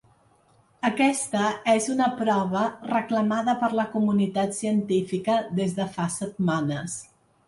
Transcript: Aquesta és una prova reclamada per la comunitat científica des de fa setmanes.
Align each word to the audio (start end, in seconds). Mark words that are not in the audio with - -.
Aquesta 0.87 1.41
és 1.73 1.89
una 1.95 2.07
prova 2.21 2.63
reclamada 2.91 3.55
per 3.63 3.69
la 3.81 3.85
comunitat 3.91 4.55
científica 4.61 5.37
des 5.61 5.77
de 5.81 5.87
fa 5.99 6.09
setmanes. 6.15 6.97